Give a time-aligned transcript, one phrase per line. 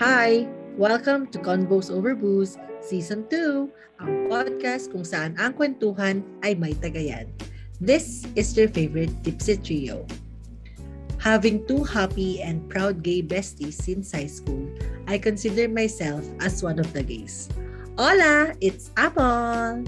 [0.00, 0.48] Hi!
[0.80, 6.72] Welcome to Convos Over Booze Season 2, ang podcast kung saan ang kwentuhan ay may
[6.72, 7.28] tagayan.
[7.84, 10.08] This is your favorite Tipsy Trio.
[11.20, 14.64] Having two happy and proud gay besties since high school,
[15.04, 17.52] I consider myself as one of the gays.
[18.00, 18.56] Hola!
[18.64, 19.84] It's Apple!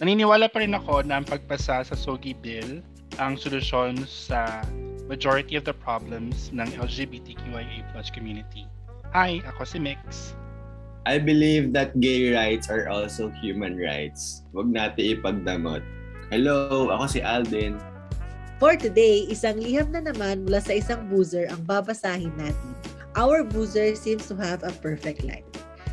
[0.00, 2.80] Naniniwala pa rin ako na ang pagpasa sa SOGI Bill
[3.20, 4.64] ang solusyon sa
[5.12, 8.64] majority of the problems ng LGBTQIA plus community.
[9.14, 10.34] Hi, ako si Mix.
[11.06, 14.42] I believe that gay rights are also human rights.
[14.50, 15.86] Huwag natin ipagdamot.
[16.34, 17.78] Hello, ako si Alden.
[18.58, 22.74] For today, isang liham na naman mula sa isang boozer ang babasahin natin.
[23.14, 25.46] Our boozer seems to have a perfect life.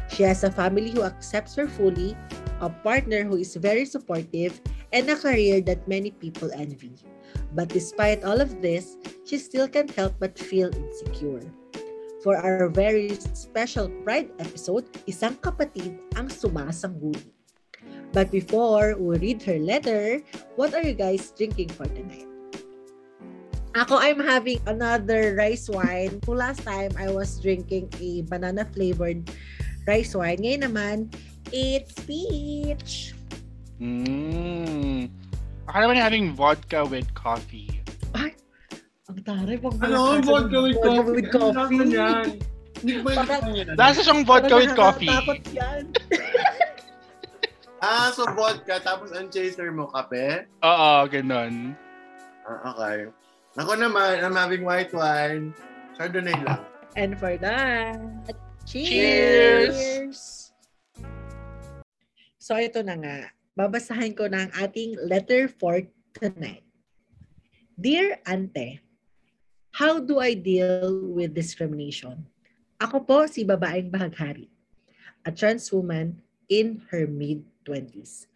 [0.10, 2.18] She has a family who accepts her fully,
[2.58, 4.58] a partner who is very supportive,
[4.90, 6.98] and a career that many people envy.
[7.54, 8.98] But despite all of this,
[9.30, 11.46] she still can't help but feel insecure.
[12.22, 17.34] For our very special Pride episode, isang kapatid ang sumasangguni.
[18.14, 20.22] But before we read her letter,
[20.54, 22.30] what are you guys drinking for tonight?
[23.74, 26.22] Ako, I'm having another rice wine.
[26.28, 29.32] Last time, I was drinking a banana-flavored
[29.90, 30.46] rice wine.
[30.46, 30.98] Ngayon naman,
[31.50, 33.18] it's peach.
[33.82, 35.10] Mm.
[35.72, 37.82] Ako naman having vodka with coffee.
[39.12, 40.24] Ang taray, pag Ano?
[40.24, 41.12] Vodka with vodka coffee?
[41.12, 41.80] with coffee.
[41.84, 42.08] Ano?
[42.80, 43.76] Hindi ko ba yan?
[43.76, 45.12] Lasa siyang vodka with coffee.
[45.12, 45.84] Nakakatakot yan.
[47.82, 50.46] Ah, so vodka, tapos ang chaser mo kape?
[50.62, 51.74] Oo, ganun.
[52.46, 53.10] Ah, okay.
[53.58, 55.50] Ako naman, I'm having white wine.
[55.98, 56.62] Chardonnay lang.
[56.94, 57.98] And for that,
[58.70, 59.74] Cheers!
[59.74, 60.20] cheers!
[62.38, 65.82] So ito na nga, babasahin ko ng ating letter for
[66.14, 66.62] tonight.
[67.82, 68.78] Dear Ante,
[69.72, 72.28] how do I deal with discrimination?
[72.76, 74.52] Ako po si babaeng bahaghari,
[75.24, 76.20] a trans woman
[76.52, 78.28] in her mid-20s.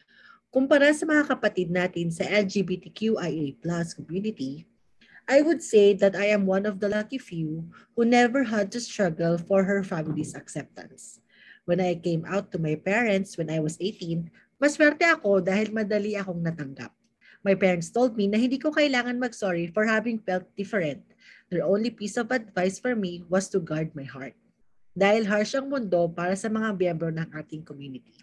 [0.48, 4.64] Kumpara sa mga kapatid natin sa LGBTQIA plus community,
[5.28, 8.80] I would say that I am one of the lucky few who never had to
[8.80, 11.20] struggle for her family's acceptance.
[11.66, 14.30] When I came out to my parents when I was 18,
[14.62, 16.94] maswerte ako dahil madali akong natanggap.
[17.42, 21.02] My parents told me na hindi ko kailangan mag-sorry for having felt different.
[21.56, 24.36] Their only piece of advice for me was to guard my heart.
[24.92, 28.20] Dahil harsh ang mundo para sa mga miyembro ng ating community.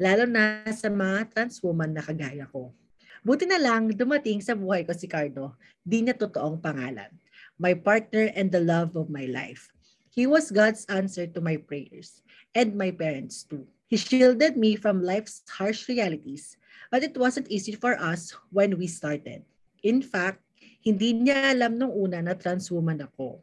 [0.00, 2.72] Lalo na sa mga trans woman na kagaya ko.
[3.20, 5.52] Buti na lang dumating sa buhay ko si Cardo,
[5.84, 7.12] di niya totoong pangalan.
[7.60, 9.68] My partner and the love of my life.
[10.08, 12.24] He was God's answer to my prayers,
[12.56, 13.68] and my parents too.
[13.84, 16.56] He shielded me from life's harsh realities,
[16.88, 19.44] but it wasn't easy for us when we started.
[19.84, 20.40] In fact,
[20.86, 23.42] hindi niya alam nung una na trans woman ako.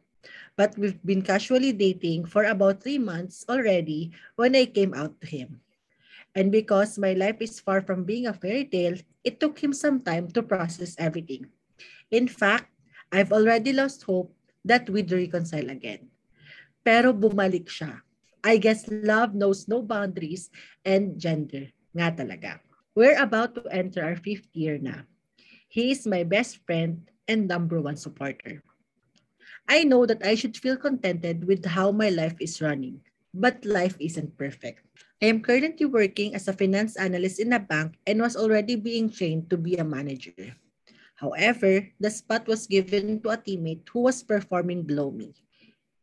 [0.56, 5.28] But we've been casually dating for about three months already when I came out to
[5.28, 5.60] him.
[6.32, 10.00] And because my life is far from being a fairy tale, it took him some
[10.00, 11.52] time to process everything.
[12.08, 12.72] In fact,
[13.12, 14.32] I've already lost hope
[14.64, 16.08] that we'd reconcile again.
[16.80, 18.00] Pero bumalik siya.
[18.40, 20.48] I guess love knows no boundaries
[20.80, 22.64] and gender nga talaga.
[22.96, 25.04] We're about to enter our fifth year na.
[25.68, 28.62] He is my best friend and number one supporter.
[29.68, 33.00] I know that I should feel contented with how my life is running,
[33.32, 34.84] but life isn't perfect.
[35.24, 39.08] I am currently working as a finance analyst in a bank and was already being
[39.08, 40.52] trained to be a manager.
[41.16, 45.32] However, the spot was given to a teammate who was performing below me.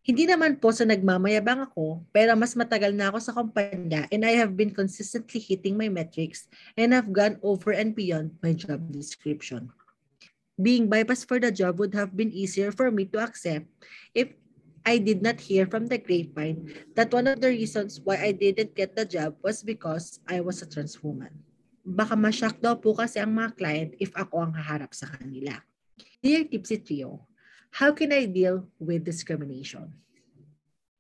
[0.01, 4.33] Hindi naman po sa nagmamayabang ako, pero mas matagal na ako sa kumpanya and I
[4.33, 9.69] have been consistently hitting my metrics and have gone over and beyond my job description.
[10.61, 13.65] Being bypassed for the job would have been easier for me to accept
[14.13, 14.29] if
[14.85, 18.77] I did not hear from the grapevine that one of the reasons why I didn't
[18.77, 21.33] get the job was because I was a trans woman.
[21.81, 25.57] Baka mashock daw po kasi ang mga client if ako ang haharap sa kanila.
[26.21, 27.25] Dear Tipsy Trio,
[27.73, 29.89] how can I deal with discrimination?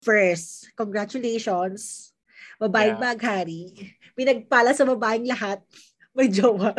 [0.01, 2.13] First, congratulations.
[2.57, 3.13] Babaeng Yeah.
[3.13, 3.93] baghari.
[4.17, 5.61] Pinagpala sa babaeng lahat.
[6.17, 6.73] May jowa.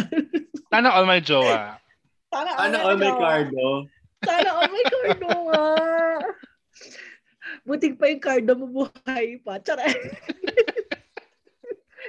[0.70, 1.81] Sana all my jowa.
[2.32, 3.67] Sana Ano all may cardo?
[4.25, 5.64] Sana all may cardo nga.
[7.69, 9.61] Buting pa yung cardo mo buhay pa.
[9.61, 9.84] Tsara.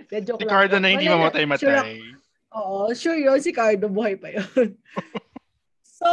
[0.09, 1.95] De, joke Si lang Cardo na hindi Wala- Sure, mamatay-matay.
[2.55, 3.37] oo, sure yun.
[3.43, 4.73] Si Cardo buhay pa yun.
[5.99, 6.07] so,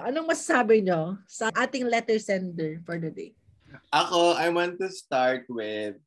[0.00, 3.32] anong masasabi nyo sa ating letter sender for the day?
[3.90, 5.98] Ako, I want to start with,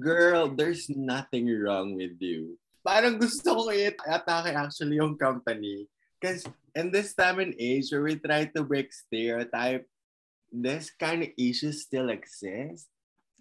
[0.00, 2.54] girl, there's nothing wrong with you.
[2.80, 5.86] Parang gusto ko i-atake actually yung company.
[6.20, 6.44] Because
[6.74, 9.88] in this time and age where we try to break stereotype,
[10.52, 12.88] this kind of issues still exist.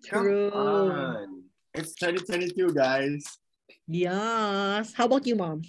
[0.06, 0.50] True.
[0.52, 1.44] Come on.
[1.74, 3.26] It's 2022, guys.
[3.88, 4.94] Yes.
[4.94, 5.64] How about you, mom?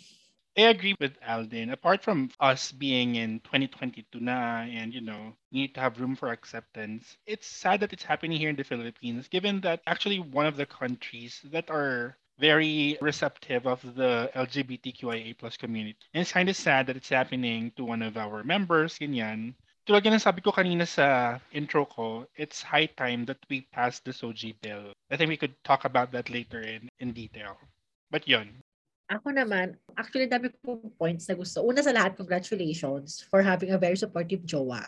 [0.56, 1.70] I agree with Alden.
[1.70, 6.16] Apart from us being in 2022 na and, you know, we need to have room
[6.16, 10.46] for acceptance, it's sad that it's happening here in the Philippines, given that actually one
[10.46, 16.00] of the countries that are very receptive of the LGBTQIA plus community.
[16.14, 19.52] And it's kind of sad that it's happening to one of our members, ganyan.
[19.84, 24.00] Tulad nga ng sabi ko kanina sa intro ko, it's high time that we pass
[24.00, 24.96] the SOGI bill.
[25.12, 27.60] I think we could talk about that later in, in detail.
[28.08, 28.64] But yun,
[29.10, 31.66] Ako naman, actually dami kong points na gusto.
[31.66, 34.86] Una sa lahat, congratulations for having a very supportive jowa.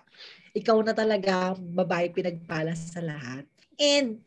[0.54, 3.42] Ikaw na talaga babae pinagpala sa lahat.
[3.82, 4.22] And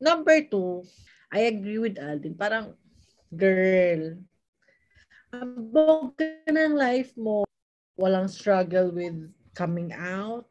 [0.00, 0.88] number two,
[1.28, 2.34] I agree with Alden.
[2.40, 2.72] Parang,
[3.32, 4.16] girl,
[5.32, 7.44] ambog ka ng life mo.
[8.00, 10.48] Walang struggle with coming out.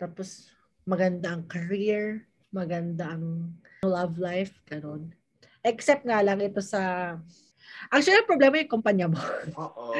[0.00, 0.50] Tapos,
[0.82, 2.26] maganda ang career.
[2.50, 3.54] Maganda ang
[3.86, 4.58] love life.
[4.66, 5.14] Ganon.
[5.62, 7.14] Except nga lang ito sa
[7.88, 9.16] Actually, ang problema yung kumpanya mo.
[9.62, 9.94] Oo.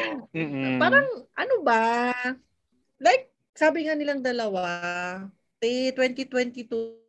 [0.77, 2.13] Parang, ano ba?
[3.01, 4.69] Like, sabi nga nilang dalawa,
[5.65, 7.00] eh, 2022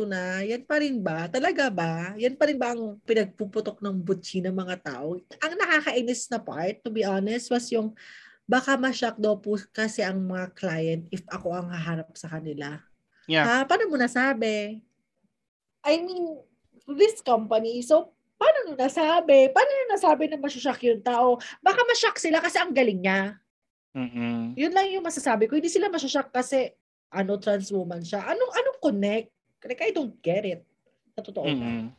[0.00, 1.28] na, yan pa rin ba?
[1.28, 2.16] Talaga ba?
[2.16, 5.20] Yan pa rin ba ang pinagpuputok ng butchi ng mga tao?
[5.20, 7.92] Ang nakakainis na part, to be honest, was yung
[8.48, 12.80] baka mashock daw po kasi ang mga client if ako ang haharap sa kanila.
[13.28, 13.44] Yeah.
[13.44, 13.56] Ha?
[13.68, 14.80] Paano mo nasabi?
[15.84, 16.40] I mean,
[16.88, 19.52] this company, so paano nyo nasabi?
[19.52, 21.36] Paano nyo nasabi na masushock yung tao?
[21.60, 23.36] Baka mashock sila kasi ang galing niya.
[23.92, 24.56] Mm-mm.
[24.56, 25.60] Yun lang yung masasabi ko.
[25.60, 26.72] Hindi sila masushock kasi
[27.12, 28.24] ano, trans woman siya.
[28.24, 29.28] Anong, anong connect?
[29.64, 30.64] Like, I don't get it.
[31.16, 31.46] Sa totoo.
[31.46, 31.92] Mm-mm.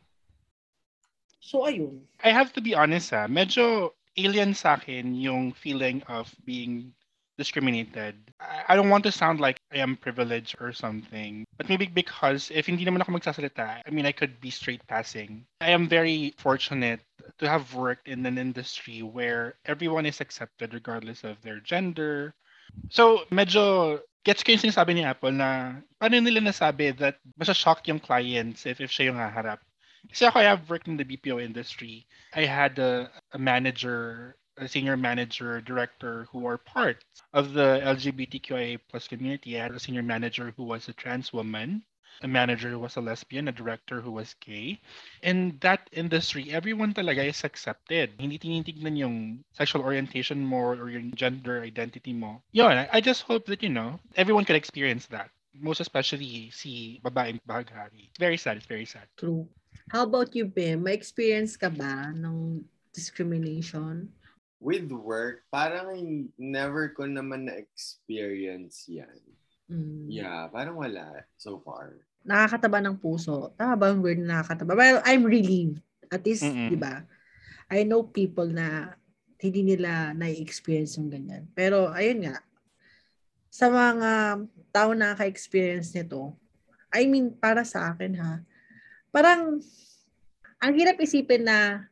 [1.39, 2.07] So, ayun.
[2.23, 6.93] I have to be honest ha, medyo alien sa akin yung feeling of being
[7.37, 8.15] discriminated.
[8.39, 11.45] I don't want to sound like I am privileged or something.
[11.57, 15.45] But maybe because if hindi naman ako magsasalita, I mean, I could be straight passing.
[15.61, 17.01] I am very fortunate
[17.39, 22.33] to have worked in an industry where everyone is accepted regardless of their gender.
[22.89, 27.99] So, medyo gets ko yung sinasabi ni Apple na paano nila nasabi that masya-shock yung
[27.99, 29.59] clients if, if siya yung haharap.
[30.09, 32.07] Kasi ako, I have worked in the BPO industry.
[32.35, 38.79] I had a, a manager, a senior manager, director who are part of the LGBTQIA
[38.89, 39.59] plus community.
[39.59, 41.83] I had a senior manager who was a trans woman,
[42.21, 44.79] a manager who was a lesbian, a director who was gay.
[45.23, 48.13] In that industry, everyone talaga is accepted.
[48.19, 52.43] Hindi tinitignan yung sexual orientation mo or yung gender identity mo.
[52.51, 55.29] Yun, I just hope that, you know, everyone could experience that.
[55.53, 58.09] Most especially si babaeng bahaghari.
[58.09, 58.57] It's very sad.
[58.57, 59.05] It's very sad.
[59.17, 59.45] True.
[59.89, 60.81] How about you, Pim?
[60.81, 64.09] May experience ka ba ng discrimination?
[64.63, 69.19] With work, parang never ko naman na-experience yan.
[69.71, 70.11] Mm.
[70.11, 72.03] Yeah, parang wala so far.
[72.23, 73.51] Nakakataba ng puso.
[73.59, 74.75] Tama ba ang word na nakakataba?
[74.75, 75.83] Well, I'm relieved.
[76.11, 77.03] At least, di ba?
[77.71, 78.95] I know people na
[79.43, 81.51] hindi nila na-experience yung ganyan.
[81.51, 82.39] Pero, ayun nga,
[83.51, 84.39] sa mga
[84.71, 86.31] tao na naka-experience nito,
[86.93, 88.39] I mean, para sa akin ha,
[89.11, 89.59] parang,
[90.63, 91.91] ang hirap isipin na,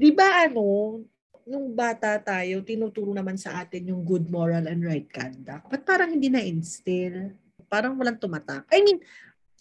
[0.00, 1.02] di ba ano,
[1.48, 5.72] nung bata tayo, tinuturo naman sa atin yung good moral and right conduct.
[5.72, 7.32] Ba't parang hindi na-instill?
[7.72, 8.68] Parang walang tumatak.
[8.68, 9.00] I mean,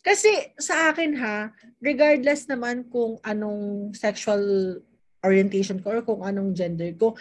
[0.03, 4.39] kasi sa akin ha, regardless naman kung anong sexual
[5.23, 7.15] orientation ko or kung anong gender ko,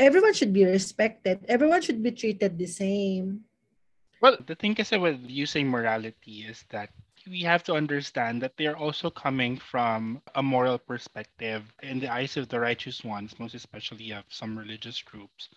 [0.00, 1.44] everyone should be respected.
[1.48, 3.44] Everyone should be treated the same.
[4.20, 6.88] Well, the thing kasi with using morality is that
[7.26, 12.08] we have to understand that they are also coming from a moral perspective in the
[12.08, 15.48] eyes of the righteous ones, most especially of some religious groups.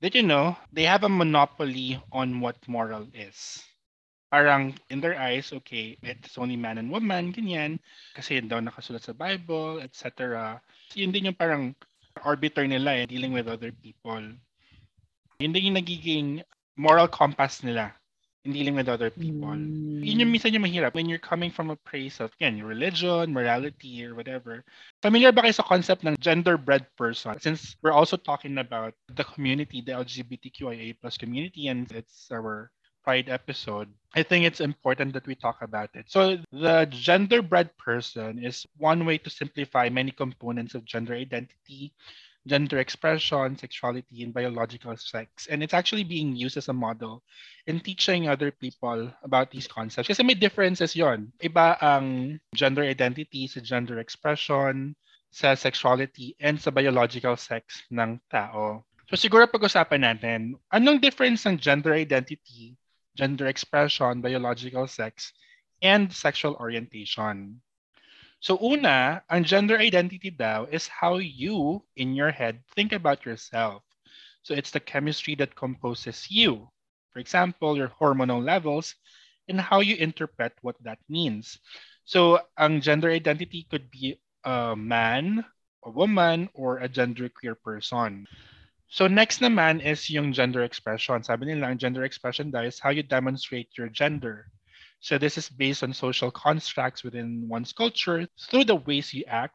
[0.00, 3.62] That you know, they have a monopoly on what moral is.
[4.32, 7.78] Parang in their eyes, okay, it's only man and woman, ganyan.
[8.14, 10.58] Kasi yun daw nakasulat sa Bible, etc.
[10.98, 11.74] Yun din yung parang
[12.26, 14.34] arbiter nila eh, dealing with other people.
[15.38, 16.42] Yun din yung nagiging
[16.74, 17.94] moral compass nila
[18.44, 19.48] in dealing with other people.
[19.48, 20.04] Mm.
[20.04, 24.04] Yun yung minsan yung mahirap when you're coming from a place of yan, religion, morality,
[24.04, 24.64] or whatever.
[25.00, 27.40] Familiar ba kayo sa concept ng gender-bred person?
[27.40, 32.70] Since we're also talking about the community, the LGBTQIA plus community, and it's our
[33.04, 36.08] Pride episode, I think it's important that we talk about it.
[36.08, 41.92] So the gender-bred person is one way to simplify many components of gender identity,
[42.46, 45.48] gender expression, sexuality, and biological sex.
[45.48, 47.22] And it's actually being used as a model
[47.66, 50.08] in teaching other people about these concepts.
[50.08, 51.32] Kasi may differences yon.
[51.40, 54.94] Iba ang gender identity sa gender expression,
[55.32, 58.84] sa sexuality, and sa biological sex ng tao.
[59.08, 60.40] So siguro pag-usapan natin,
[60.72, 62.76] anong difference ng gender identity
[63.14, 65.32] gender expression, biological sex,
[65.82, 67.60] and sexual orientation.
[68.44, 73.80] So una, ang gender identity daw is how you, in your head, think about yourself.
[74.44, 76.68] So it's the chemistry that composes you.
[77.16, 79.00] For example, your hormonal levels
[79.48, 81.56] and how you interpret what that means.
[82.04, 85.40] So ang gender identity could be a man,
[85.80, 88.28] a woman, or a genderqueer person.
[88.92, 91.24] So next naman is yung gender expression.
[91.24, 94.52] Sabi nila, ang gender expression daw is how you demonstrate your gender.
[95.04, 99.52] So this is based on social constructs within one's culture through the ways you act,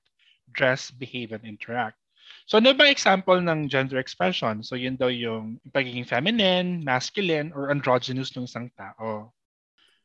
[0.53, 1.97] dress, behave, and interact.
[2.45, 4.61] So ano ba example ng gender expression?
[4.61, 9.33] So yun daw yung pagiging feminine, masculine, or androgynous ng isang tao.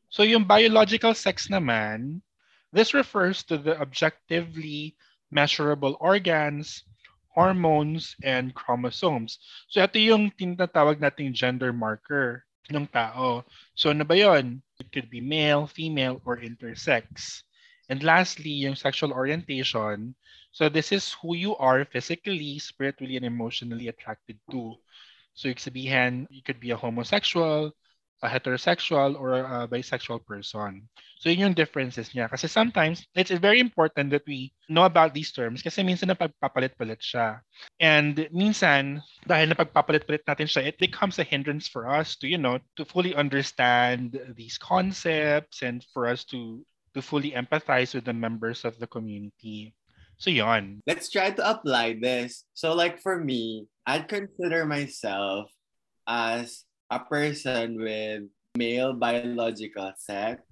[0.09, 2.25] So yung biological sex naman,
[2.73, 4.97] this refers to the objectively
[5.29, 6.89] measurable organs,
[7.37, 9.45] hormones, and chromosomes.
[9.69, 13.45] So ito yung tinatawag nating gender marker ng tao.
[13.77, 14.64] So ano ba yun?
[14.81, 17.43] It could be male, female, or intersex.
[17.89, 20.15] And lastly, yung sexual orientation.
[20.53, 24.75] So this is who you are physically, spiritually, and emotionally attracted to.
[25.35, 27.73] So you sabihin, you could be a homosexual,
[28.25, 30.89] a heterosexual, or a bisexual person.
[31.21, 32.29] So yun yung differences niya.
[32.29, 37.45] Kasi sometimes, it's very important that we know about these terms kasi minsan napagpapalit-palit siya.
[37.81, 42.59] And minsan, dahil napagpapalit-palit natin siya, it becomes a hindrance for us to, you know,
[42.77, 46.65] to fully understand these concepts and for us to
[46.95, 49.75] to fully empathize with the members of the community.
[50.17, 50.81] So yon.
[50.87, 52.47] Let's try to apply this.
[52.55, 55.51] So like for me, I'd consider myself
[56.07, 56.63] as
[56.95, 60.47] a person with male biological sex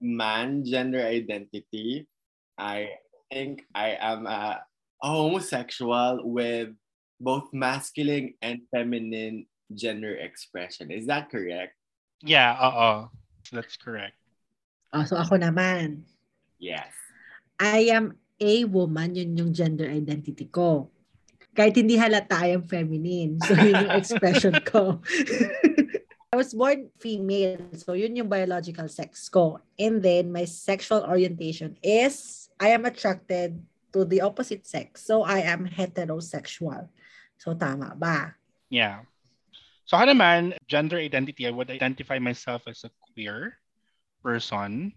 [0.00, 2.08] man gender identity.
[2.56, 2.96] I
[3.28, 4.64] think I am a,
[5.02, 6.72] a homosexual with
[7.20, 10.90] both masculine and feminine gender expression.
[10.90, 11.76] Is that correct?
[12.24, 13.12] Yeah, oo.
[13.52, 14.16] That's correct.
[14.92, 16.08] Oh, so ako naman.
[16.60, 16.92] Yes.
[17.60, 20.93] I am a woman, yun yung gender identity ko.
[21.54, 23.38] Kahit hindi halata, I am feminine.
[23.46, 24.98] So yun yung expression ko.
[26.34, 29.62] I was born female, so yun yung biological sex ko.
[29.78, 33.62] And then my sexual orientation is I am attracted
[33.94, 35.06] to the opposite sex.
[35.06, 36.90] So I am heterosexual.
[37.38, 38.34] So tama ba?
[38.66, 39.06] Yeah.
[39.86, 43.62] So ako naman, gender identity, I would identify myself as a queer
[44.26, 44.90] person.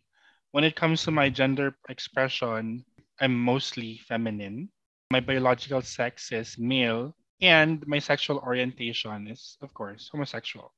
[0.58, 2.82] When it comes to my gender expression,
[3.22, 4.74] I'm mostly feminine.
[5.10, 10.74] My biological sex is male and my sexual orientation is, of course, homosexual.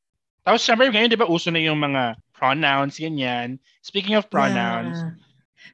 [0.45, 3.59] Tapos syempre ngayon 'di ba uso na yung mga pronouns ganyan.
[3.83, 4.97] Speaking of pronouns.
[4.97, 5.17] Yeah.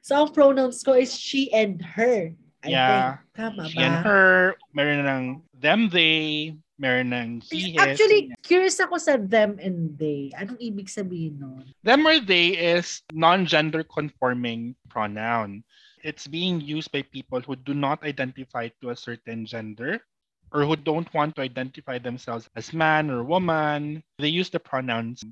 [0.02, 2.34] So ang pronouns ko is she and her.
[2.64, 2.88] I yeah.
[2.90, 3.36] Think.
[3.36, 3.84] Tama she ba?
[3.86, 7.80] and her, meron ng them they, meron ng he his.
[7.80, 10.34] Actually, curious ako sa them and they.
[10.34, 11.64] Anong ibig sabihin nun?
[11.86, 15.62] Them or they is non-gender conforming pronoun.
[16.06, 19.98] It's being used by people who do not identify to a certain gender
[20.54, 25.26] or who don't want to identify themselves as man or woman, they use the pronouns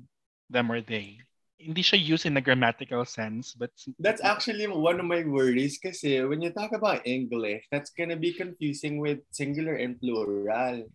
[0.51, 1.23] them or they.
[1.55, 3.71] Hindi siya used in a grammatical sense, but
[4.03, 8.35] that's actually one of my worries kasi when you talk about English, that's gonna be
[8.35, 10.91] confusing with singular and plural.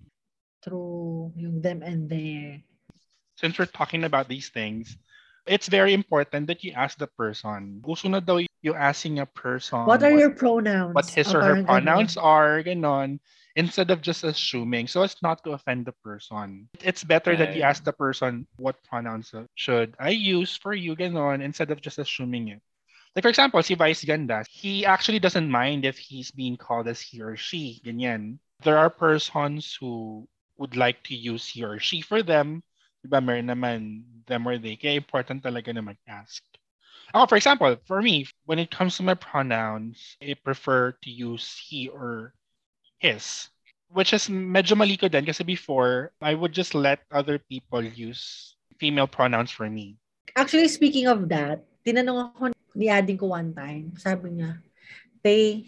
[0.60, 2.60] True, yung them and their.
[3.40, 5.00] Since we're talking about these things,
[5.48, 7.80] it's very important that you ask the person.
[7.80, 9.84] Uso na daw yung asking a person.
[9.84, 10.94] What are what, your pronouns?
[10.94, 13.20] What his ah, or her pronouns are, ganon
[13.56, 16.68] instead of just assuming so as not to offend the person.
[16.80, 17.38] It's better right.
[17.38, 21.80] that you ask the person what pronouns should I use for you ganon instead of
[21.82, 22.62] just assuming it.
[23.16, 27.00] Like for example, si Vice Ganda, he actually doesn't mind if he's being called as
[27.00, 28.38] he or she, ganyan.
[28.62, 32.62] There are persons who would like to use he or she for them.
[33.02, 34.76] Diba, meron naman them or they.
[34.76, 36.44] Kaya important talaga na mag-ask.
[37.14, 41.58] Ako, for example, for me, when it comes to my pronouns, I prefer to use
[41.58, 42.34] he or
[43.02, 43.50] his.
[43.90, 48.54] Which is medyo mali ko din kasi before, I would just let other people use
[48.78, 49.98] female pronouns for me.
[50.38, 53.90] Actually, speaking of that, tinanong ako ni Ading ko one time.
[53.98, 54.62] Sabi niya,
[55.18, 55.66] Tay,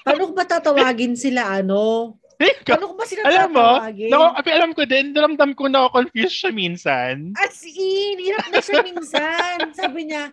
[0.00, 2.16] paano ko ba tatawagin sila ano?
[2.64, 4.08] Paano ko ba sila alam mo, tatawagin?
[4.08, 7.36] No, alam ko din, naramdam ko na confused siya minsan.
[7.36, 9.76] As in, hirap na siya minsan.
[9.76, 10.32] Sabi niya,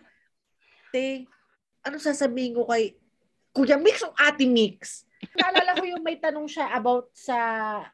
[0.94, 1.26] Te,
[1.82, 2.94] ano sasabihin ko kay
[3.50, 5.02] Kuya Mix o Ate Mix?
[5.34, 7.34] Naalala ko yung may tanong siya about sa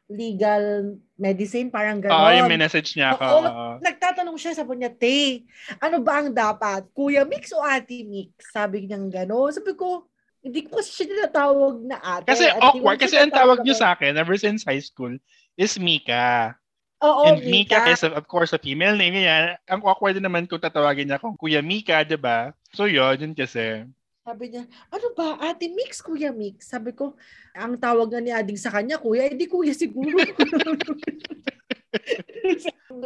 [0.05, 2.13] legal medicine, parang gano'n.
[2.13, 3.25] Oo, oh, yung message niya ako.
[3.25, 5.49] Oo, nagtatanong siya, sabi niya, Te,
[5.81, 6.85] ano ba ang dapat?
[6.93, 8.53] Kuya Mix o Ate Mix?
[8.53, 9.49] Sabi niya gano'n.
[9.49, 10.05] Sabi ko,
[10.41, 12.29] hindi ko kasi siya tinatawag na ate.
[12.29, 12.97] Kasi awkward.
[12.97, 15.13] Kasi ang tawag niyo sa akin, ever since high school,
[15.57, 16.57] is Mika.
[17.01, 19.57] Oo, And Mika, is of, of course a female name yan.
[19.65, 22.53] Ang awkward naman kung tatawagin niya kung Kuya Mika, 'di ba?
[22.77, 23.89] So yun, yun kasi.
[24.21, 26.69] Sabi niya, ano ba, Ate Mix, Kuya Mix?
[26.69, 27.17] Sabi ko,
[27.57, 30.13] ang tawag nga ni Ading sa kanya, Kuya, hindi Kuya siguro.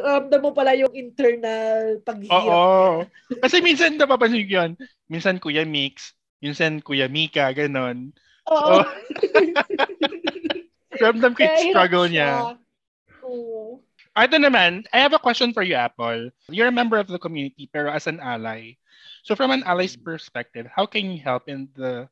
[0.05, 2.35] Ramdam mo pala yung internal paghihirap.
[2.35, 3.07] Oo.
[3.39, 4.71] Kasi minsan napapansin ko yun.
[5.07, 6.11] Minsan Kuya Mix,
[6.43, 8.11] minsan Kuya Mika, ganon.
[8.51, 8.83] Oo.
[8.83, 8.85] Oh.
[11.01, 12.59] Ramdam ko yung struggle niya.
[13.23, 13.84] Oo.
[14.15, 16.31] Ito naman, I have a question for you, Apple.
[16.47, 18.79] You're a member of the community, pero as an ally.
[19.27, 22.07] So from an ally's perspective, how can you help in the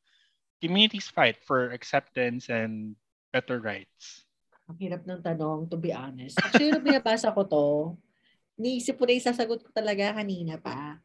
[0.60, 3.00] community's fight for acceptance and
[3.31, 4.27] better rights?
[4.67, 6.36] Ang hirap ng tanong, to be honest.
[6.43, 7.67] Actually, nung binabasa ko to,
[8.60, 11.00] niisip ko na yung sasagot ko talaga kanina pa.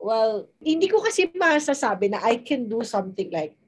[0.00, 3.60] Well, hindi ko kasi masasabi na I can do something like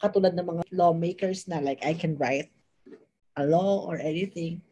[0.00, 2.48] katulad ng mga lawmakers na like I can write
[3.36, 4.64] a law or anything.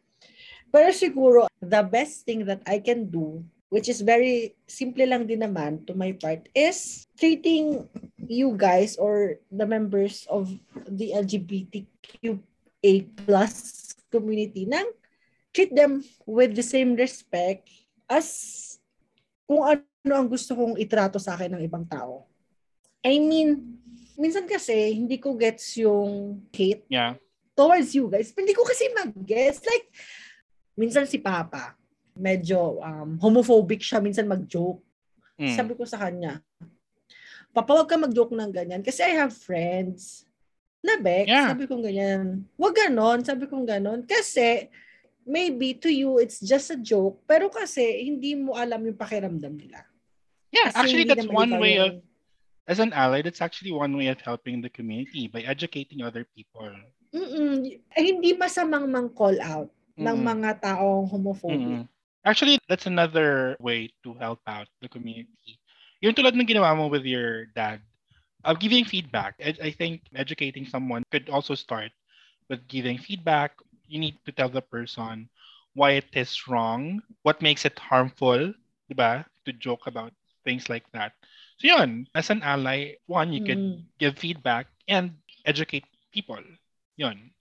[0.75, 3.39] Pero siguro, the best thing that I can do,
[3.71, 7.87] which is very simple lang din naman to my part, is treating
[8.27, 10.51] you guys or the members of
[10.91, 12.91] the LGBTQA
[13.23, 13.55] plus
[14.11, 14.91] community nang
[15.55, 17.71] treat them with the same respect
[18.11, 18.27] as
[19.47, 22.27] kung ano ang gusto kong itrato sa akin ng ibang tao.
[22.99, 23.79] I mean,
[24.19, 27.15] minsan kasi hindi ko gets yung hate Yeah.
[27.55, 28.35] towards you guys.
[28.35, 29.63] Hindi ko kasi mag-guess.
[29.63, 29.87] Like,
[30.75, 31.73] minsan si Papa,
[32.15, 34.79] medyo um, homophobic siya, minsan mag-joke.
[35.35, 35.55] Mm.
[35.55, 36.39] Sabi ko sa kanya,
[37.55, 40.27] Papa, wag ka mag-joke ng ganyan kasi I have friends
[40.85, 41.25] na Bex.
[41.25, 41.49] Yeah.
[41.49, 42.45] Sabi ko ganyan.
[42.59, 43.25] Wag ganon.
[43.25, 44.05] Sabi ko ganon.
[44.05, 44.69] Kasi,
[45.25, 47.25] maybe to you, it's just a joke.
[47.25, 49.81] Pero kasi, hindi mo alam yung pakiramdam nila.
[50.53, 52.05] Yeah, Kasi actually that's one way of yung-
[52.69, 56.69] as an ally, that's actually one way of helping the community by educating other people.
[57.13, 57.61] Mm-mm.
[57.93, 60.25] Eh, hindi masamang mang-call out ng Mm.
[60.29, 61.81] mga taong homophobic.
[61.81, 61.89] Mm.
[62.25, 65.59] Actually, that's another way to help out the community.
[66.01, 67.81] Yung tulad ng ginawa mo with your dad,
[68.45, 69.35] of giving feedback.
[69.43, 71.91] I, I think educating someone could also start
[72.49, 73.53] with giving feedback.
[73.87, 75.29] You need to tell the person
[75.75, 78.53] why it is wrong, what makes it harmful,
[78.89, 79.25] diba?
[79.45, 80.13] To joke about
[80.45, 81.13] things like that.
[81.59, 83.85] So yun, as an ally, one, you Mm.
[83.99, 86.41] give feedback and educate people.
[86.97, 87.34] Yun.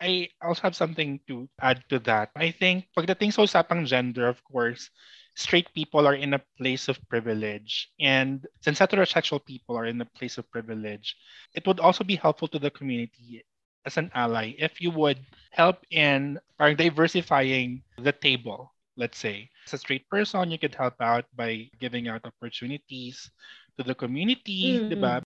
[0.00, 2.30] I also have something to add to that.
[2.36, 4.90] I think pagdating sa usapang gender, of course,
[5.34, 7.90] straight people are in a place of privilege.
[7.98, 11.16] And since heterosexual people are in a place of privilege,
[11.54, 13.42] it would also be helpful to the community
[13.86, 15.18] as an ally if you would
[15.50, 19.50] help in diversifying the table, let's say.
[19.66, 23.30] As a straight person, you could help out by giving out opportunities
[23.78, 24.88] to the community, Mm.
[24.90, 25.22] di ba?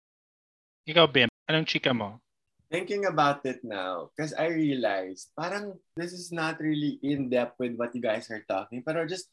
[0.87, 2.19] Ikaw, Bim, anong chika mo?
[2.67, 7.79] Thinking about it now, because I realized parang this is not really in depth with
[7.79, 9.31] what you guys are talking, pero just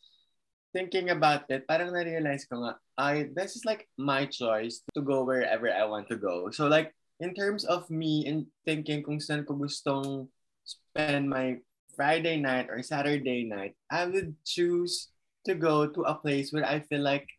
[0.70, 5.26] thinking about it, parang na-realize ko nga, I, this is like my choice to go
[5.26, 6.50] wherever I want to go.
[6.54, 10.30] So like, in terms of me in thinking kung saan ko gustong
[10.66, 11.58] spend my
[11.96, 15.10] Friday night or Saturday night, I would choose
[15.46, 17.30] to go to a place where I feel like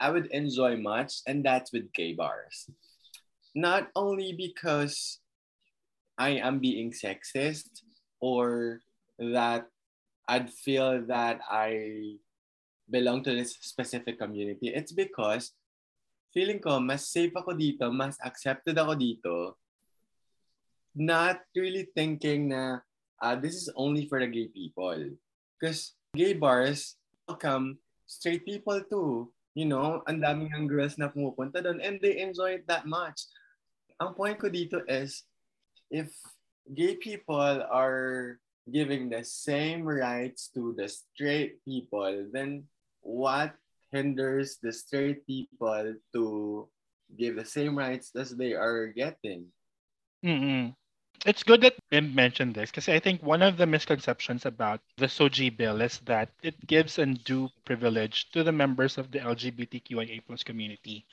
[0.00, 2.68] I would enjoy much, and that's with gay bars.
[3.58, 5.18] Not only because
[6.14, 7.82] I am being sexist
[8.22, 8.78] or
[9.18, 9.66] that
[10.30, 12.22] I'd feel that I
[12.86, 14.70] belong to this specific community.
[14.70, 15.50] It's because
[16.30, 19.34] feeling ko mas safe ako dito, mas accepted ako dito.
[20.94, 22.78] Not really thinking na
[23.18, 25.18] uh, this is only for the gay people.
[25.58, 26.94] Because gay bars
[27.26, 29.34] welcome straight people too.
[29.58, 33.26] You know, ang daming ng girls na pumupunta doon and they enjoy it that much.
[33.98, 35.26] Ang point ko dito is,
[35.90, 36.14] if
[36.70, 38.38] gay people are
[38.70, 42.64] giving the same rights to the straight people, then
[43.00, 43.54] what
[43.90, 46.24] hinders the straight people to
[47.16, 49.46] give the same rights as they are getting?
[50.24, 50.74] Mm-mm.
[51.26, 55.06] It's good that Bim mentioned this because I think one of the misconceptions about the
[55.06, 60.44] SOGI bill is that it gives undue privilege to the members of the LGBTQIA plus
[60.44, 61.06] community,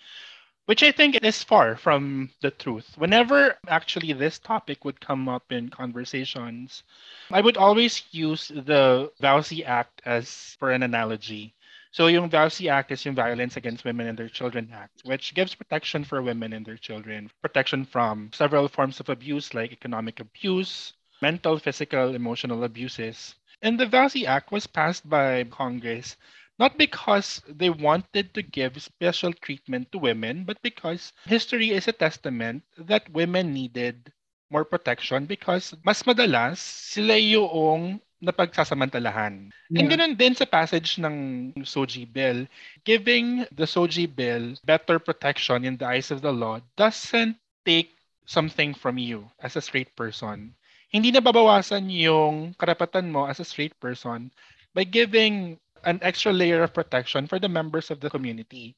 [0.66, 2.98] which I think is far from the truth.
[2.98, 6.84] Whenever actually this topic would come up in conversations,
[7.32, 11.54] I would always use the VAUSI Act as for an analogy.
[11.92, 15.56] So yung VAUSI Act is yung Violence Against Women and Their Children Act, which gives
[15.56, 20.94] protection for women and their children, protection from several forms of abuse like economic abuse,
[21.22, 23.36] mental, physical, emotional abuses.
[23.62, 26.18] And the VAUSI Act was passed by Congress
[26.58, 31.96] not because they wanted to give special treatment to women, but because history is a
[31.96, 34.12] testament that women needed
[34.50, 39.52] more protection because mas madalas sila yung napagsasamantalahan.
[39.70, 39.84] Yeah.
[39.84, 42.48] And ganun din sa passage ng Soji Bill.
[42.88, 47.36] Giving the Soji Bill better protection in the eyes of the law doesn't
[47.68, 47.92] take
[48.26, 50.56] something from you as a straight person.
[50.90, 54.32] Hindi na babawasan yung karapatan mo as a straight person
[54.74, 58.76] by giving an extra layer of protection for the members of the community.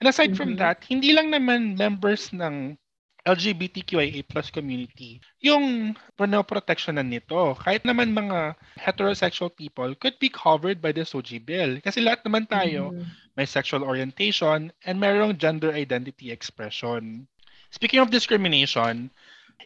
[0.00, 0.40] And aside mm-hmm.
[0.40, 2.76] from that, hindi lang naman members ng
[3.26, 5.98] LGBTQIA plus community, yung
[6.46, 11.82] protection na nito, kahit naman mga heterosexual people could be covered by the SOGI bill.
[11.82, 13.34] Kasi lahat naman tayo mm-hmm.
[13.34, 17.26] may sexual orientation and mayroong gender identity expression.
[17.74, 19.10] Speaking of discrimination,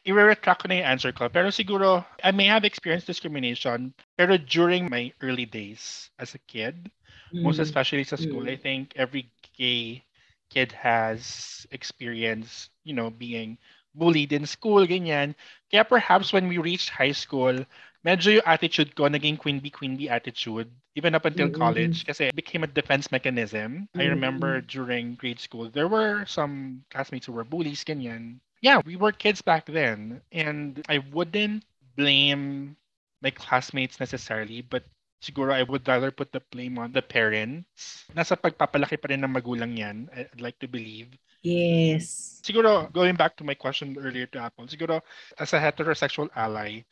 [0.05, 1.29] i-retract ko na yung answer ko.
[1.29, 6.91] Pero siguro, I may have experienced discrimination, pero during my early days as a kid,
[7.33, 7.45] mm-hmm.
[7.45, 8.57] most especially sa school, mm-hmm.
[8.57, 10.05] I think every gay
[10.51, 13.59] kid has experience, you know, being
[13.95, 15.35] bullied in school, ganyan.
[15.71, 17.67] Kaya perhaps when we reached high school,
[18.07, 21.61] medyo yung attitude ko naging queen bee queen bee attitude even up until mm-hmm.
[21.61, 23.87] college kasi it became a defense mechanism.
[23.93, 24.01] Mm-hmm.
[24.01, 28.41] I remember during grade school, there were some classmates who were bullies, ganyan.
[28.61, 31.65] Yeah, we were kids back then and I wouldn't
[31.97, 32.77] blame
[33.23, 34.85] my classmates necessarily, but
[35.21, 38.05] siguro I would rather put the blame on the parents.
[38.17, 41.13] Nasa pagpapalaki pa rin ng magulang yan, I'd like to believe.
[41.43, 42.41] Yes.
[42.45, 45.01] Siguro, going back to my question earlier to Apple, siguro
[45.41, 46.85] as a heterosexual ally,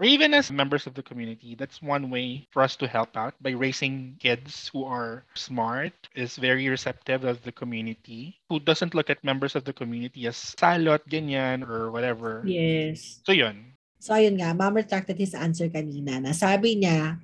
[0.00, 3.34] or even as members of the community, that's one way for us to help out
[3.40, 9.08] by raising kids who are smart, is very receptive of the community, who doesn't look
[9.08, 12.42] at members of the community as salot, ganyan, or whatever.
[12.44, 13.22] Yes.
[13.22, 13.74] So yun.
[14.02, 17.22] So ayun nga, Mama retracted his answer kanina na sabi niya,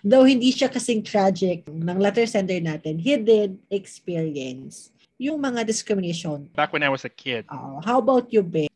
[0.00, 6.48] Though hindi siya kasing tragic ng letter sender natin, he did experience yung mga discrimination.
[6.54, 7.44] Back when I was a kid.
[7.50, 8.72] Uh, how about you, Ben?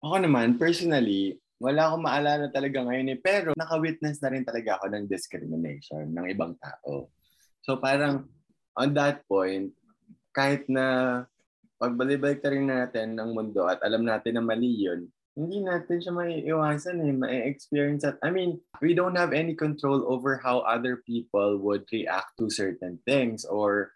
[0.00, 3.18] Ako naman, personally, wala akong maalala talaga ngayon eh.
[3.18, 7.10] Pero naka-witness na rin talaga ako ng discrimination ng ibang tao.
[7.66, 8.30] So parang
[8.78, 9.74] on that point,
[10.34, 11.26] kahit na
[11.82, 16.98] pagbalik rin natin ng mundo at alam natin na mali yun, hindi natin siya maiiwasan
[16.98, 21.86] eh, ma-experience at I mean, we don't have any control over how other people would
[21.94, 23.94] react to certain things or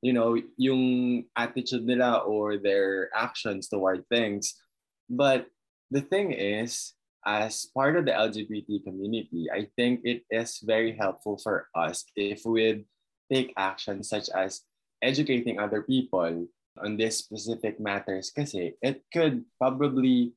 [0.00, 4.56] you know, yung attitude nila or their actions toward things.
[5.08, 5.46] But
[5.92, 6.96] the thing is,
[7.26, 12.44] as part of the LGBT community, I think it is very helpful for us if
[12.44, 12.84] we
[13.30, 14.62] take action such as
[15.02, 16.46] educating other people
[16.80, 20.32] on these specific matters kasi eh, it could probably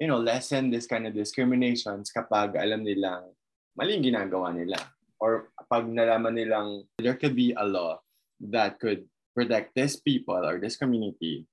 [0.00, 3.30] you know, lessen this kind of discriminations kapag alam nilang
[3.78, 4.78] mali ginagawa nila.
[5.22, 8.02] Or pag nalaman nilang there could be a law
[8.50, 11.46] that could protect this people or this community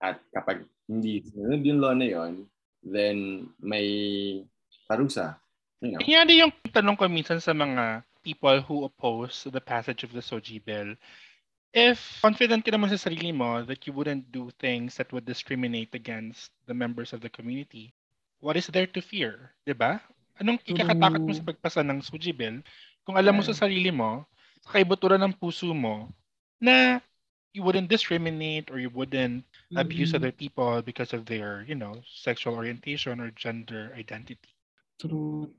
[0.00, 2.44] at kapag hindi sinunod yung law na yon,
[2.84, 4.44] then may
[4.86, 5.40] parusa.
[5.80, 6.00] You know?
[6.04, 10.60] Yan yung tanong ko minsan sa mga people who oppose the passage of the Soji
[10.60, 10.96] Bill
[11.74, 15.90] if confident ka naman sa sarili mo that you wouldn't do things that would discriminate
[15.92, 17.90] against the members of the community,
[18.38, 19.50] what is there to fear?
[19.66, 19.66] ba?
[19.66, 19.92] Diba?
[20.38, 22.62] Anong ikakatakot mo sa pagpasa ng Suji Bill
[23.02, 24.22] kung alam mo sa sarili mo,
[24.62, 26.08] sa kaibuturan ng puso mo,
[26.62, 27.02] na
[27.54, 29.78] you wouldn't discriminate or you wouldn't mm-hmm.
[29.78, 34.52] abuse other people because of their, you know, sexual orientation or gender identity.
[35.00, 35.50] True.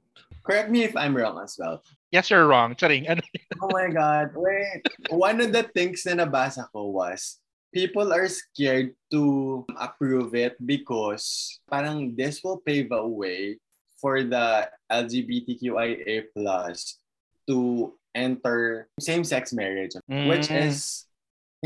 [0.44, 1.82] Correct me if I'm wrong as well.
[2.12, 2.76] Yes, you're wrong.
[2.76, 3.08] Charing.
[3.64, 4.32] oh my God.
[4.36, 4.84] Wait.
[5.10, 7.40] One of the things na nabasa ko was
[7.74, 13.60] people are scared to approve it because parang this will pave a way
[14.00, 17.00] for the LGBTQIA plus
[17.48, 20.28] to enter same-sex marriage, mm.
[20.32, 21.05] which is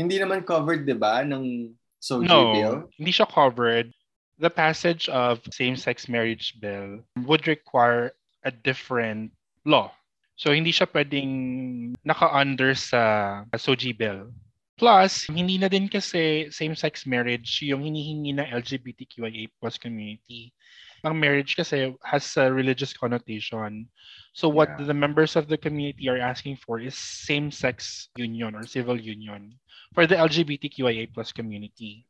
[0.00, 2.76] hindi naman covered, di ba, ng SOGI no, bill?
[2.96, 3.92] hindi siya covered.
[4.40, 9.36] The passage of same-sex marriage bill would require a different
[9.68, 9.92] law.
[10.40, 14.32] So hindi siya pwedeng naka-under sa SOGI bill.
[14.80, 20.56] Plus, hindi na din kasi same-sex marriage yung hinihingi ng LGBTQIA plus community.
[21.04, 23.84] Ang marriage kasi has a religious connotation.
[24.32, 24.88] So what yeah.
[24.88, 29.60] the members of the community are asking for is same-sex union or civil union
[29.94, 32.06] for the LGBTQIA plus community.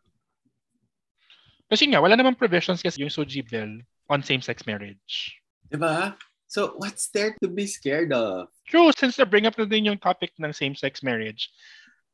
[1.71, 3.73] Kasi nga, wala namang provisions kasi yung SOGI bill
[4.11, 5.39] on same-sex marriage.
[5.71, 6.19] Diba?
[6.51, 8.51] So, what's there to be scared of?
[8.67, 11.47] True, since na-bring up na din yung topic ng same-sex marriage,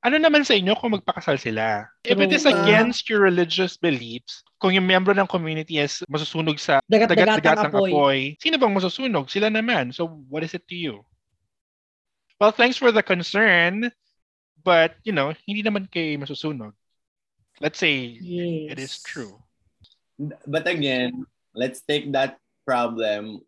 [0.05, 1.89] ano naman sa inyo kung magpakasal sila?
[2.05, 6.85] If it is against your religious beliefs, kung yung member ng community is masusunog sa
[6.85, 7.89] dagat-dagat ng apoy.
[7.91, 9.33] apoy, sino bang masusunog?
[9.33, 9.89] Sila naman.
[9.97, 11.01] So, what is it to you?
[12.37, 13.89] Well, thanks for the concern,
[14.67, 16.75] but, you know, hindi naman kay masusunog.
[17.63, 18.75] Let's say yes.
[18.75, 19.39] it is true.
[20.43, 21.23] But again,
[21.55, 23.47] let's take that problem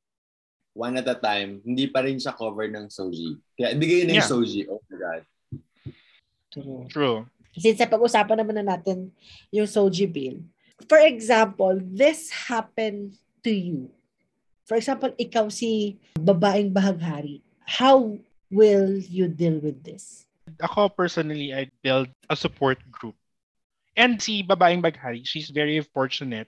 [0.78, 1.58] one at a time.
[1.66, 3.34] Hindi pa rin siya cover ng Soji.
[3.58, 4.30] Kaya ibigay na yung Yeah.
[4.30, 4.60] Soji.
[4.70, 5.22] Oh my God.
[6.54, 6.82] True.
[6.86, 7.18] True.
[7.58, 9.10] Since pag-usapan naman na natin
[9.50, 10.38] yung Soji bill.
[10.86, 13.90] For example, this happened to you.
[14.70, 17.42] For example, ikaw si babaeng bahaghari.
[17.66, 18.14] How
[18.46, 20.27] will you deal with this?
[20.60, 23.14] Ako personally, I build a support group.
[23.98, 26.46] And si babaeng baghari, she's very fortunate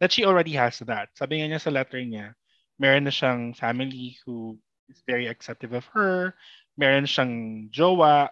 [0.00, 1.10] that she already has that.
[1.14, 2.34] Sabi nga niya sa letter niya,
[2.78, 4.58] meron na siyang family who
[4.90, 6.34] is very accepting of her,
[6.78, 8.30] meron siyang jowa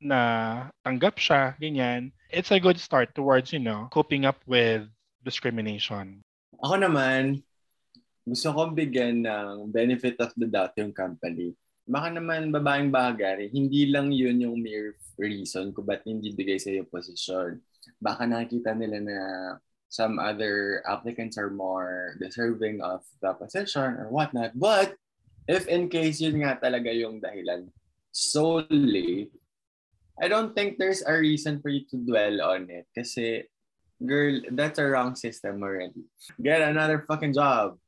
[0.00, 0.20] na
[0.84, 2.12] tanggap siya, ganyan.
[2.30, 4.88] It's a good start towards, you know, coping up with
[5.24, 6.20] discrimination.
[6.60, 7.42] Ako naman,
[8.28, 11.56] gusto kong bigyan ng benefit of the doubt yung company.
[11.88, 16.68] Baka naman babaeng bagay, hindi lang yun yung mere reason kung ba't hindi bigay sa
[16.68, 17.58] yung posisyon.
[17.98, 19.18] Baka nakita nila na
[19.88, 24.52] some other applicants are more deserving of the position or whatnot.
[24.52, 25.00] But
[25.48, 27.72] if in case yun nga talaga yung dahilan
[28.12, 29.32] solely,
[30.20, 32.84] I don't think there's a reason for you to dwell on it.
[32.92, 33.48] Kasi,
[34.02, 36.04] girl, that's a wrong system already.
[36.42, 37.78] Get another fucking job.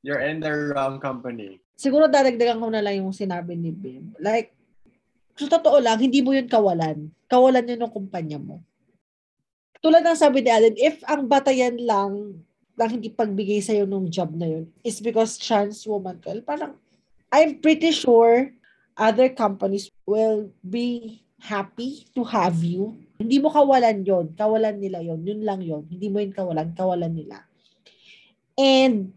[0.00, 1.60] You're in the wrong company.
[1.80, 4.12] Siguro dadagdagan ko na lang yung sinabi ni Bim.
[4.20, 4.52] Like,
[5.32, 7.08] sa totoo lang, hindi mo yun kawalan.
[7.24, 8.60] Kawalan yun ng kumpanya mo.
[9.80, 12.44] Tulad ng sabi ni Allen, if ang batayan lang
[12.76, 16.76] lang hindi pagbigay sa'yo ng job na yun is because trans woman ka, parang,
[17.32, 18.52] I'm pretty sure
[19.00, 23.00] other companies will be happy to have you.
[23.16, 26.76] Hindi mo kawalan yon Kawalan nila yon Yun lang yon Hindi mo yun kawalan.
[26.76, 27.44] Kawalan nila.
[28.60, 29.16] And,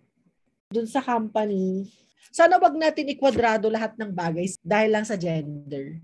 [0.72, 1.92] dun sa company,
[2.34, 6.02] sana wag natin ikwadrado lahat ng bagay dahil lang sa gender.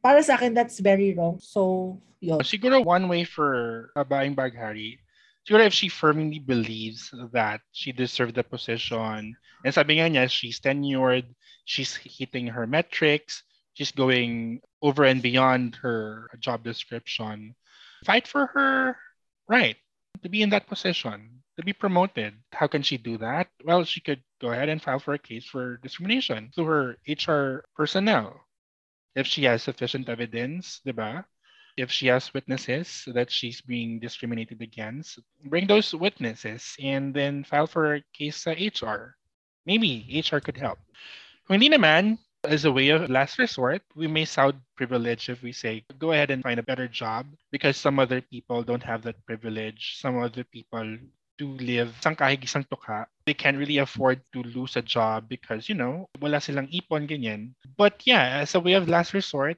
[0.00, 1.36] Para sa akin, that's very wrong.
[1.36, 2.40] So, yun.
[2.40, 4.96] Siguro one way for babaeng baghari,
[5.44, 10.56] siguro if she firmly believes that she deserved the position, and sabi nga niya, she's
[10.64, 11.28] tenured,
[11.68, 13.44] she's hitting her metrics,
[13.76, 17.52] she's going over and beyond her job description,
[18.08, 18.96] fight for her
[19.44, 19.76] right
[20.24, 22.34] to be in that position, to be promoted.
[22.52, 23.48] How can she do that?
[23.64, 27.64] Well, she could go ahead and file for a case for discrimination to her HR
[27.74, 28.40] personnel.
[29.14, 31.24] If she has sufficient evidence, diba?
[31.76, 37.66] if she has witnesses that she's being discriminated against, bring those witnesses and then file
[37.66, 39.16] for a case sa HR.
[39.66, 40.78] Maybe HR could help.
[41.46, 45.52] Kung hindi naman, as a way of last resort, we may sound privileged if we
[45.52, 49.20] say, go ahead and find a better job because some other people don't have that
[49.26, 49.98] privilege.
[50.00, 50.96] Some other people
[51.38, 53.06] do live isang kahig isang tuka.
[53.24, 57.52] They can't really afford to lose a job because, you know, wala silang ipon, ganyan.
[57.76, 59.56] But yeah, as a way of last resort,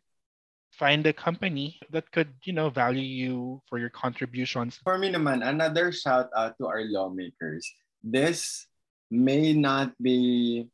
[0.74, 4.78] find a company that could, you know, value you for your contributions.
[4.82, 7.66] For me naman, another shout out to our lawmakers.
[8.02, 8.66] This
[9.10, 10.68] may not be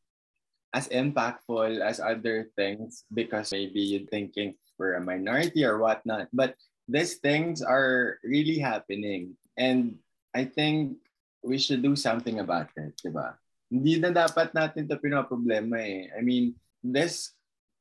[0.75, 6.29] as impactful as other things because maybe you're thinking we're a minority or whatnot.
[6.33, 9.39] But these things are really happening.
[9.57, 10.03] And
[10.35, 10.99] I think
[11.47, 13.39] we should do something about it, di ba?
[13.71, 16.11] Hindi na dapat natin ito pinoproblema eh.
[16.11, 17.33] I mean, these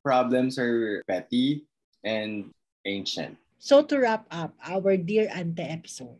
[0.05, 1.65] problems are petty
[2.05, 2.53] and
[2.85, 3.35] ancient.
[3.57, 6.19] So to wrap up our Dear Ante episode,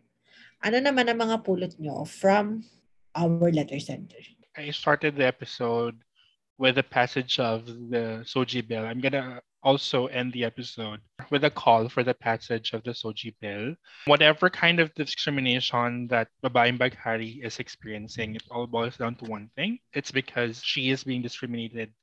[0.64, 2.64] ano naman ang mga pulot nyo from
[3.14, 4.20] our letter center?
[4.56, 6.00] I started the episode
[6.58, 8.88] with the passage of the Soji Bill.
[8.88, 11.00] I'm gonna also end the episode
[11.32, 13.76] with a call for the passage of the Soji Bill.
[14.06, 19.50] Whatever kind of discrimination that Babaeng Baghari is experiencing, it all boils down to one
[19.56, 19.80] thing.
[19.94, 21.94] It's because she is being discriminated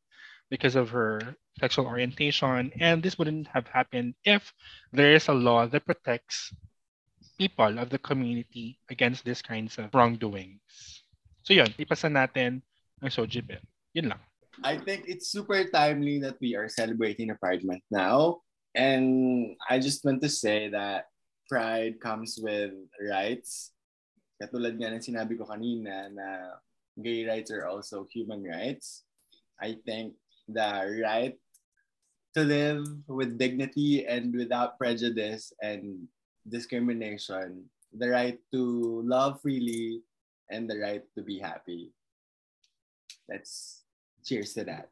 [0.48, 1.20] because of her
[1.60, 2.72] sexual orientation.
[2.80, 4.52] And this wouldn't have happened if
[4.92, 6.52] there is a law that protects
[7.38, 11.04] people of the community against these kinds of wrongdoings.
[11.42, 12.62] So yun, ipasa natin
[13.00, 13.64] ang Soji Bill.
[13.94, 14.20] Yun lang.
[14.64, 18.42] I think it's super timely that we are celebrating a Pride Month now.
[18.74, 21.06] And I just want to say that
[21.48, 22.70] pride comes with
[23.02, 23.72] rights.
[24.38, 26.58] Katulad nga ng sinabi ko kanina na
[27.02, 29.02] gay rights are also human rights.
[29.58, 30.14] I think
[30.46, 31.36] the right
[32.34, 36.06] to live with dignity and without prejudice and
[36.46, 40.02] discrimination, the right to love freely,
[40.50, 41.90] and the right to be happy.
[43.28, 43.82] Let's
[44.24, 44.88] cheers to that.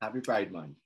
[0.00, 0.76] Happy Pride Month.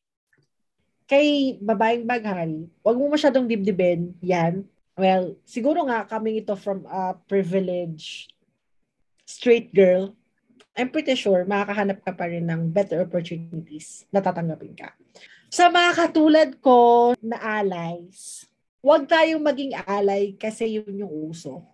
[1.08, 4.68] Kay babaeng baghari, wag mo masyadong dibdibin yan.
[4.98, 8.28] Well, siguro nga coming ito from a privileged
[9.24, 10.12] straight girl,
[10.76, 14.92] I'm pretty sure makakahanap ka pa rin ng better opportunities na tatanggapin ka.
[15.48, 18.44] Sa mga katulad ko na allies,
[18.84, 21.64] huwag tayong maging ally kasi yun yung uso.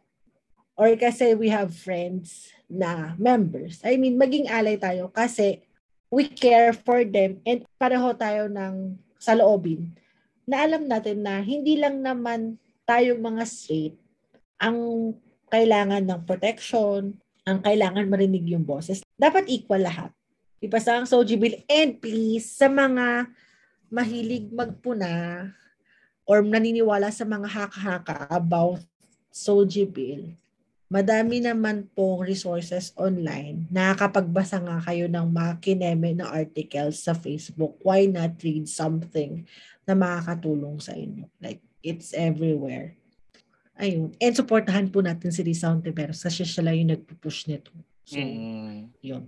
[0.75, 3.79] or kasi we have friends na members.
[3.87, 5.63] I mean, maging alay tayo kasi
[6.15, 9.91] we care for them and pareho tayo ng saloobin
[10.47, 12.55] na alam natin na hindi lang naman
[12.87, 13.99] tayong mga straight
[14.63, 15.11] ang
[15.51, 19.03] kailangan ng protection, ang kailangan marinig yung boses.
[19.19, 20.15] Dapat equal lahat.
[20.63, 21.59] Ipasa ang Soji Bill.
[21.67, 23.29] And please, sa mga
[23.91, 25.51] mahilig magpuna
[26.25, 28.81] or naniniwala sa mga haka-haka about
[29.29, 30.33] Soji Bill,
[30.93, 33.67] madami naman pong resources online.
[33.73, 37.81] Nakakapagbasa nga kayo ng mga kineme na articles sa Facebook.
[37.83, 39.49] Why not read something
[39.89, 41.27] na makakatulong sa inyo?
[41.41, 42.97] Like, it's everywhere.
[43.75, 44.15] Ayun.
[44.23, 47.75] And supportahan po natin si Risa Ontiveros kasi siya lang yung nagpupush nito.
[48.07, 48.93] So, Mm.
[49.03, 49.25] yun.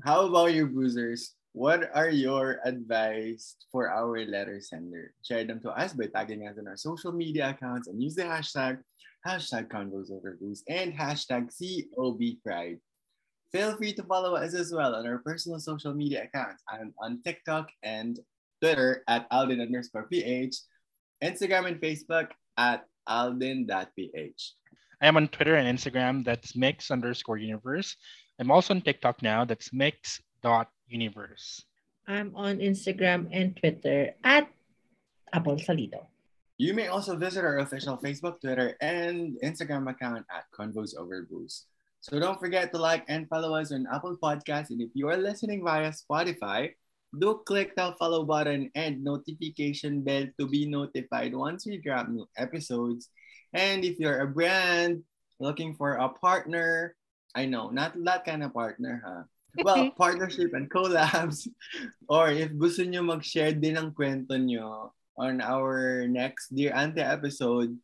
[0.00, 1.34] How about you, boozers?
[1.50, 5.10] What are your advice for our letter sender?
[5.26, 8.22] Share them to us by tagging us in our social media accounts and use the
[8.22, 8.78] hashtag
[9.26, 12.78] hashtag convos over booze and hashtag COB Pride.
[13.52, 17.20] Feel free to follow us as well on our personal social media accounts I'm on
[17.24, 18.18] TikTok and
[18.60, 20.56] Twitter at Alden underscore PH,
[21.22, 24.54] Instagram and Facebook at Alden.ph.
[25.02, 26.24] I am on Twitter and Instagram.
[26.24, 27.96] That's mix underscore universe.
[28.38, 29.44] I'm also on TikTok now.
[29.44, 31.64] That's mix dot universe.
[32.06, 34.48] I'm on Instagram and Twitter at
[35.32, 36.06] Apple Salido.
[36.60, 41.64] You may also visit our official Facebook, Twitter, and Instagram account at Convos Over Booze.
[42.04, 44.68] So don't forget to like and follow us on Apple Podcasts.
[44.68, 46.76] And if you are listening via Spotify,
[47.16, 52.28] do click the follow button and notification bell to be notified once we drop new
[52.36, 53.08] episodes.
[53.56, 55.00] And if you're a brand
[55.40, 56.92] looking for a partner,
[57.32, 59.24] I know, not that kind of partner, huh?
[59.64, 61.48] Well, partnership and collabs.
[62.04, 67.76] Or if gusto nyo mag-share din ng kwento nyo on our next Dear Ante episode,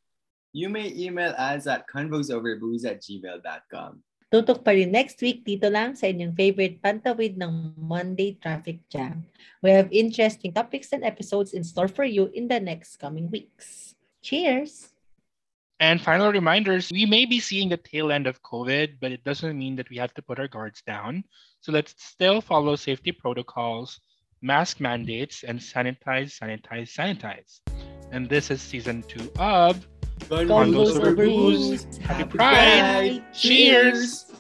[0.52, 4.02] you may email us at convosoverbooze at gmail.com.
[4.26, 9.22] Tutok pa rin next week dito lang sa inyong favorite pantawid ng Monday Traffic Jam.
[9.62, 13.94] We have interesting topics and episodes in store for you in the next coming weeks.
[14.26, 14.90] Cheers!
[15.78, 19.54] And final reminders we may be seeing the tail end of COVID, but it doesn't
[19.54, 21.22] mean that we have to put our guards down.
[21.60, 24.00] So let's still follow safety protocols,
[24.42, 27.60] mask mandates, and sanitize, sanitize, sanitize.
[28.12, 29.86] And this is season two of
[30.20, 31.84] Convos over over booze.
[31.84, 31.98] booze.
[31.98, 33.20] Happy Happy Pride.
[33.20, 33.34] Pride.
[33.34, 34.32] Cheers.